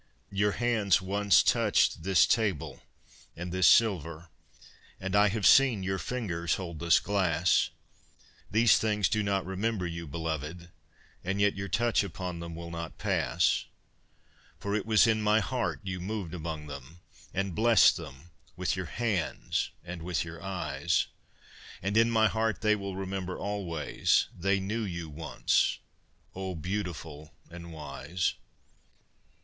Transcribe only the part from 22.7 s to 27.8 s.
will remember always, They knew you once, O beautiful and